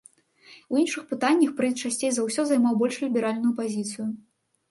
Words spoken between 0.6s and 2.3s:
У іншых пытаннях прынц часцей за